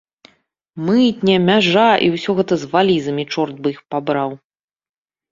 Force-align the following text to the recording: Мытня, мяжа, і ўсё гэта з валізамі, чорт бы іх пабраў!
Мытня, 0.85 1.35
мяжа, 1.49 1.83
і 2.05 2.07
ўсё 2.13 2.31
гэта 2.39 2.53
з 2.61 2.69
валізамі, 2.71 3.25
чорт 3.35 3.55
бы 3.67 3.75
іх 3.75 3.79
пабраў! 3.97 4.29